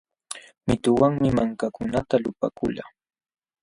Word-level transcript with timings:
Mituwanmi 0.67 1.29
mankakunata 1.37 2.15
lupaakulqa. 2.23 2.85